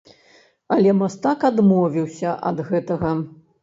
[0.77, 3.19] Але мастак адмовіўся ад гэтага.